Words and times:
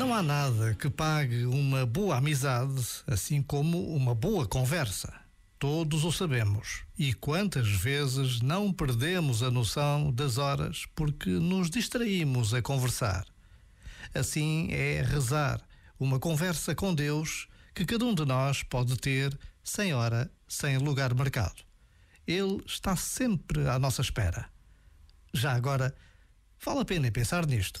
Não 0.00 0.14
há 0.14 0.22
nada 0.22 0.74
que 0.74 0.88
pague 0.88 1.44
uma 1.44 1.84
boa 1.84 2.16
amizade, 2.16 2.82
assim 3.06 3.42
como 3.42 3.94
uma 3.94 4.14
boa 4.14 4.46
conversa. 4.46 5.12
Todos 5.58 6.04
o 6.04 6.10
sabemos. 6.10 6.84
E 6.98 7.12
quantas 7.12 7.68
vezes 7.68 8.40
não 8.40 8.72
perdemos 8.72 9.42
a 9.42 9.50
noção 9.50 10.10
das 10.10 10.38
horas 10.38 10.86
porque 10.96 11.28
nos 11.28 11.68
distraímos 11.68 12.54
a 12.54 12.62
conversar? 12.62 13.26
Assim 14.14 14.68
é 14.70 15.02
rezar, 15.02 15.60
uma 15.98 16.18
conversa 16.18 16.74
com 16.74 16.94
Deus 16.94 17.46
que 17.74 17.84
cada 17.84 18.06
um 18.06 18.14
de 18.14 18.24
nós 18.24 18.62
pode 18.62 18.96
ter 18.96 19.38
sem 19.62 19.92
hora, 19.92 20.30
sem 20.48 20.78
lugar 20.78 21.12
marcado. 21.12 21.62
Ele 22.26 22.58
está 22.64 22.96
sempre 22.96 23.68
à 23.68 23.78
nossa 23.78 24.00
espera. 24.00 24.48
Já 25.34 25.52
agora, 25.52 25.94
vale 26.64 26.80
a 26.80 26.84
pena 26.86 27.12
pensar 27.12 27.46
nisto. 27.46 27.80